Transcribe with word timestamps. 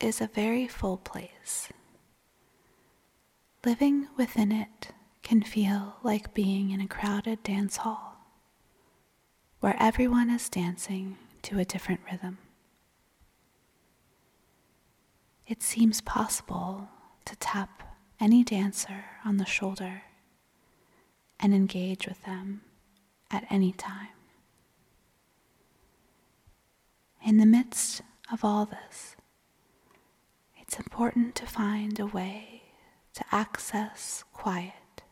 Is 0.00 0.20
a 0.22 0.26
very 0.28 0.66
full 0.66 0.96
place. 0.96 1.68
Living 3.66 4.08
within 4.16 4.50
it 4.50 4.92
can 5.22 5.42
feel 5.42 5.96
like 6.02 6.32
being 6.32 6.70
in 6.70 6.80
a 6.80 6.88
crowded 6.88 7.42
dance 7.42 7.76
hall 7.76 8.16
where 9.60 9.76
everyone 9.78 10.30
is 10.30 10.48
dancing 10.48 11.18
to 11.42 11.58
a 11.58 11.66
different 11.66 12.00
rhythm. 12.10 12.38
It 15.46 15.62
seems 15.62 16.00
possible 16.00 16.88
to 17.26 17.36
tap 17.36 17.82
any 18.18 18.42
dancer 18.42 19.04
on 19.24 19.36
the 19.36 19.44
shoulder 19.44 20.02
and 21.38 21.52
engage 21.54 22.06
with 22.06 22.24
them 22.24 22.62
at 23.30 23.44
any 23.50 23.72
time. 23.72 24.08
In 27.22 27.36
the 27.36 27.46
midst 27.46 28.00
of 28.32 28.44
all 28.44 28.64
this, 28.64 29.14
it's 30.70 30.78
important 30.78 31.34
to 31.34 31.46
find 31.46 31.98
a 31.98 32.06
way 32.06 32.62
to 33.12 33.24
access 33.32 34.22
quiet, 34.32 35.02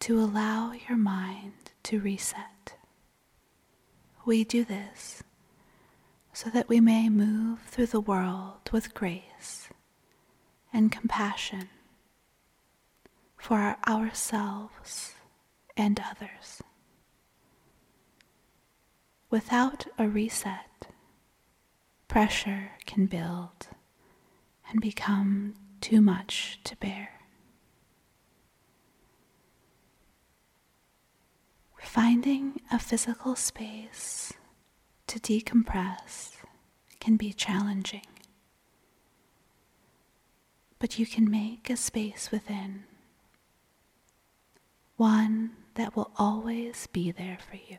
to 0.00 0.18
allow 0.18 0.72
your 0.72 0.96
mind 0.98 1.70
to 1.84 2.00
reset. 2.00 2.74
We 4.24 4.42
do 4.42 4.64
this 4.64 5.22
so 6.32 6.50
that 6.50 6.68
we 6.68 6.80
may 6.80 7.08
move 7.08 7.60
through 7.68 7.86
the 7.86 8.00
world 8.00 8.68
with 8.72 8.92
grace 8.92 9.68
and 10.72 10.90
compassion 10.90 11.68
for 13.36 13.76
ourselves 13.86 15.12
and 15.76 16.00
others. 16.10 16.60
Without 19.30 19.86
a 19.96 20.08
reset, 20.08 20.69
pressure 22.10 22.72
can 22.86 23.06
build 23.06 23.68
and 24.68 24.80
become 24.80 25.54
too 25.80 26.00
much 26.00 26.58
to 26.64 26.74
bear. 26.78 27.20
Finding 31.80 32.60
a 32.72 32.80
physical 32.80 33.36
space 33.36 34.32
to 35.06 35.20
decompress 35.20 36.32
can 36.98 37.16
be 37.16 37.32
challenging, 37.32 38.06
but 40.80 40.98
you 40.98 41.06
can 41.06 41.30
make 41.30 41.70
a 41.70 41.76
space 41.76 42.32
within, 42.32 42.82
one 44.96 45.52
that 45.74 45.94
will 45.94 46.10
always 46.16 46.88
be 46.88 47.12
there 47.12 47.38
for 47.48 47.56
you. 47.56 47.78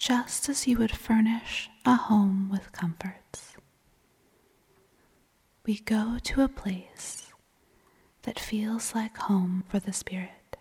Just 0.00 0.48
as 0.48 0.66
you 0.66 0.78
would 0.78 0.96
furnish 0.96 1.68
a 1.84 1.94
home 1.94 2.48
with 2.50 2.72
comforts. 2.72 3.54
We 5.66 5.80
go 5.80 6.16
to 6.24 6.40
a 6.40 6.48
place 6.48 7.34
that 8.22 8.40
feels 8.40 8.94
like 8.94 9.18
home 9.18 9.62
for 9.68 9.78
the 9.78 9.92
Spirit. 9.92 10.56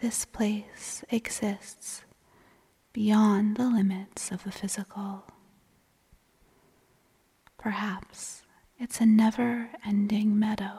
This 0.00 0.24
place 0.24 1.02
exists 1.10 2.04
beyond 2.92 3.56
the 3.56 3.68
limits 3.68 4.30
of 4.30 4.44
the 4.44 4.52
physical. 4.52 5.24
Perhaps 7.58 8.42
it's 8.78 9.00
a 9.00 9.06
never 9.06 9.70
ending 9.84 10.38
meadow 10.38 10.78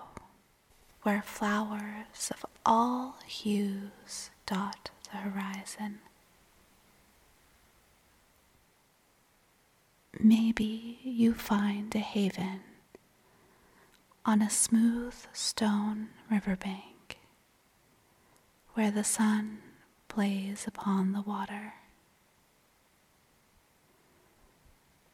where 1.01 1.21
flowers 1.21 2.31
of 2.31 2.45
all 2.65 3.17
hues 3.27 4.29
dot 4.45 4.91
the 5.15 5.29
horizon. 5.29 5.99
Maybe 10.19 10.99
you 11.03 11.33
find 11.33 11.93
a 11.95 11.99
haven 11.99 12.61
on 14.25 14.41
a 14.41 14.49
smooth 14.49 15.15
stone 15.31 16.09
riverbank 16.29 17.19
where 18.73 18.91
the 18.91 19.03
sun 19.05 19.59
plays 20.09 20.65
upon 20.67 21.13
the 21.13 21.21
water. 21.21 21.75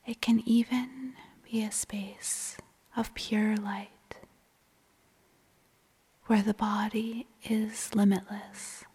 It 0.07 0.19
can 0.19 0.41
even 0.47 1.13
be 1.50 1.63
a 1.63 1.72
space 1.72 2.57
of 2.97 3.13
pure 3.13 3.56
light 3.56 4.16
where 6.25 6.41
the 6.41 6.56
body 6.56 7.28
is 7.44 7.94
limitless 7.94 8.85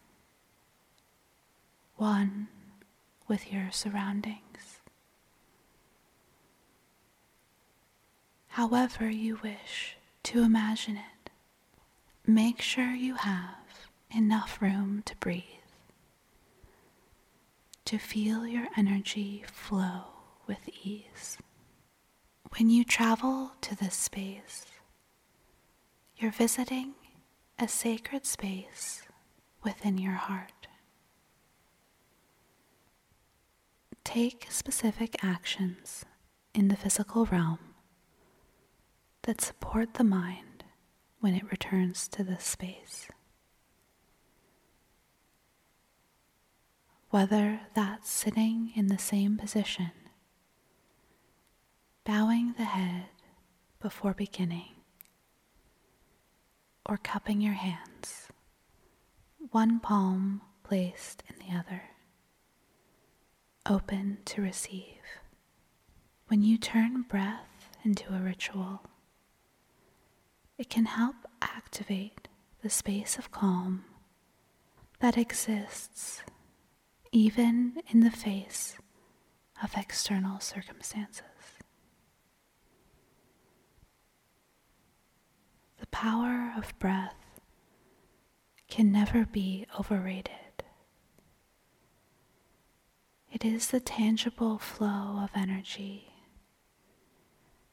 one 1.96 2.48
with 3.28 3.52
your 3.52 3.70
surroundings. 3.70 4.80
However, 8.48 9.10
you 9.10 9.38
wish 9.42 9.96
to 10.24 10.42
imagine 10.42 10.96
it, 10.96 11.30
make 12.26 12.60
sure 12.60 12.90
you 12.92 13.14
have 13.16 13.88
enough 14.14 14.60
room 14.62 15.02
to 15.06 15.16
breathe, 15.16 15.42
to 17.84 17.98
feel 17.98 18.46
your 18.46 18.66
energy 18.76 19.44
flow 19.46 20.04
with 20.46 20.68
ease. 20.84 21.38
When 22.56 22.70
you 22.70 22.84
travel 22.84 23.52
to 23.60 23.74
this 23.76 23.94
space, 23.94 24.66
you're 26.16 26.30
visiting 26.30 26.94
a 27.58 27.68
sacred 27.68 28.24
space 28.24 29.02
within 29.62 29.98
your 29.98 30.12
heart. 30.14 30.52
Take 34.06 34.46
specific 34.50 35.16
actions 35.24 36.04
in 36.54 36.68
the 36.68 36.76
physical 36.76 37.26
realm 37.26 37.58
that 39.24 39.40
support 39.40 39.94
the 39.94 40.04
mind 40.04 40.62
when 41.18 41.34
it 41.34 41.50
returns 41.50 42.06
to 42.06 42.22
this 42.22 42.44
space. 42.44 43.08
Whether 47.10 47.62
that's 47.74 48.08
sitting 48.08 48.70
in 48.76 48.86
the 48.86 48.96
same 48.96 49.36
position, 49.36 49.90
bowing 52.04 52.54
the 52.56 52.64
head 52.64 53.06
before 53.80 54.14
beginning, 54.14 54.76
or 56.88 56.96
cupping 56.96 57.40
your 57.40 57.54
hands, 57.54 58.28
one 59.50 59.80
palm 59.80 60.42
placed 60.62 61.24
in 61.28 61.44
the 61.44 61.52
other 61.52 61.82
open 63.68 64.18
to 64.26 64.42
receive. 64.42 65.02
When 66.28 66.42
you 66.42 66.58
turn 66.58 67.02
breath 67.02 67.70
into 67.84 68.12
a 68.14 68.18
ritual, 68.18 68.82
it 70.58 70.68
can 70.70 70.86
help 70.86 71.16
activate 71.42 72.28
the 72.62 72.70
space 72.70 73.18
of 73.18 73.30
calm 73.30 73.84
that 75.00 75.18
exists 75.18 76.22
even 77.12 77.80
in 77.88 78.00
the 78.00 78.10
face 78.10 78.76
of 79.62 79.74
external 79.76 80.40
circumstances. 80.40 81.22
The 85.78 85.86
power 85.88 86.52
of 86.56 86.78
breath 86.78 87.14
can 88.68 88.90
never 88.90 89.24
be 89.24 89.66
overrated. 89.78 90.45
It 93.36 93.44
is 93.44 93.66
the 93.66 93.80
tangible 93.80 94.56
flow 94.56 95.20
of 95.22 95.28
energy, 95.34 96.10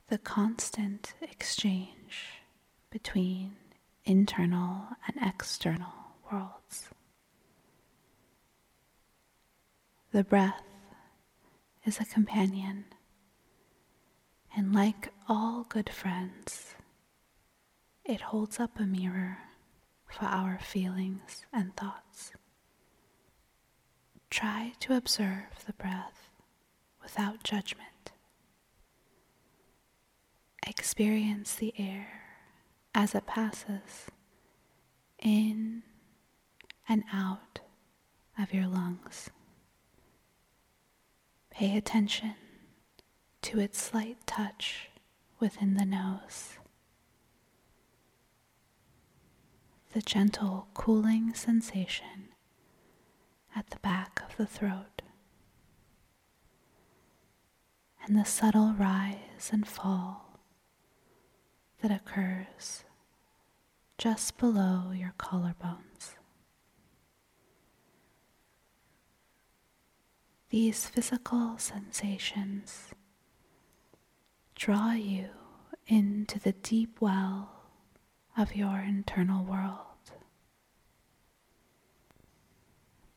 the 0.09 0.17
constant 0.17 1.13
exchange 1.21 2.41
between 2.89 3.55
internal 4.03 4.87
and 5.07 5.15
external 5.25 5.93
worlds. 6.29 6.89
The 10.11 10.25
breath 10.25 10.63
is 11.85 11.97
a 11.97 12.03
companion, 12.03 12.83
and 14.57 14.75
like 14.75 15.13
all 15.29 15.65
good 15.69 15.89
friends, 15.89 16.75
it 18.03 18.19
holds 18.19 18.59
up 18.59 18.81
a 18.81 18.83
mirror 18.83 19.37
for 20.09 20.25
our 20.25 20.59
feelings 20.59 21.45
and 21.53 21.73
thoughts. 21.77 22.33
Try 24.33 24.73
to 24.79 24.97
observe 24.97 25.63
the 25.67 25.73
breath 25.73 26.31
without 27.03 27.43
judgment. 27.43 28.13
Experience 30.65 31.53
the 31.53 31.71
air 31.77 32.23
as 32.95 33.13
it 33.13 33.27
passes 33.27 34.07
in 35.19 35.83
and 36.89 37.03
out 37.13 37.59
of 38.35 38.55
your 38.55 38.65
lungs. 38.65 39.29
Pay 41.51 41.77
attention 41.77 42.33
to 43.43 43.59
its 43.59 43.79
slight 43.79 44.17
touch 44.25 44.89
within 45.39 45.75
the 45.75 45.85
nose. 45.85 46.57
The 49.93 50.01
gentle 50.01 50.69
cooling 50.73 51.35
sensation 51.35 52.32
at 53.55 53.69
the 53.69 53.79
back 53.79 54.21
of 54.27 54.35
the 54.37 54.45
throat, 54.45 55.01
and 58.05 58.17
the 58.17 58.25
subtle 58.25 58.73
rise 58.77 59.49
and 59.51 59.67
fall 59.67 60.39
that 61.81 61.91
occurs 61.91 62.83
just 63.97 64.37
below 64.37 64.91
your 64.91 65.13
collarbones. 65.17 66.15
These 70.49 70.85
physical 70.87 71.57
sensations 71.57 72.89
draw 74.55 74.91
you 74.91 75.29
into 75.87 76.39
the 76.39 76.51
deep 76.51 77.01
well 77.01 77.49
of 78.37 78.55
your 78.55 78.79
internal 78.79 79.43
world. 79.43 79.92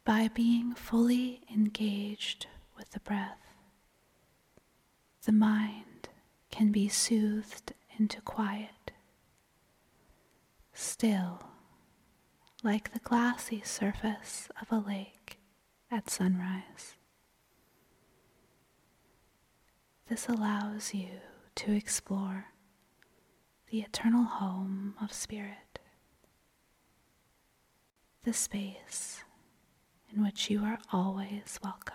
By 0.06 0.28
being 0.28 0.72
fully 0.76 1.42
engaged 1.52 2.46
with 2.76 2.92
the 2.92 3.00
breath, 3.00 3.56
the 5.24 5.32
mind 5.32 6.08
can 6.48 6.70
be 6.70 6.88
soothed 6.88 7.72
into 7.98 8.20
quiet, 8.20 8.92
still 10.72 11.42
like 12.62 12.92
the 12.92 13.00
glassy 13.00 13.62
surface 13.64 14.48
of 14.62 14.70
a 14.70 14.78
lake 14.78 15.40
at 15.90 16.08
sunrise. 16.08 16.94
This 20.08 20.28
allows 20.28 20.94
you 20.94 21.18
to 21.56 21.72
explore 21.72 22.52
the 23.72 23.80
eternal 23.80 24.22
home 24.22 24.94
of 25.02 25.12
spirit, 25.12 25.80
the 28.22 28.32
space 28.32 29.24
in 30.14 30.22
which 30.22 30.50
you 30.50 30.62
are 30.64 30.78
always 30.92 31.58
welcome. 31.62 31.94